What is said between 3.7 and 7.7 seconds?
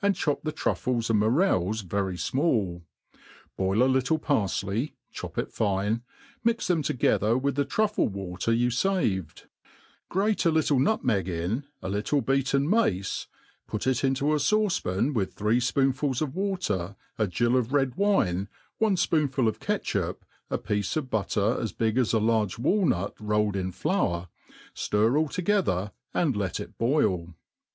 a little parQey,,chop it fine, mix them together with the